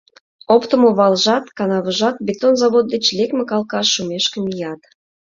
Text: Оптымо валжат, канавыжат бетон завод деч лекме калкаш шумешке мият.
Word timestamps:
Оптымо 0.55 0.89
валжат, 0.99 1.45
канавыжат 1.57 2.15
бетон 2.25 2.53
завод 2.61 2.85
деч 2.93 3.05
лекме 3.17 3.43
калкаш 3.51 3.87
шумешке 3.93 4.37
мият. 4.45 4.81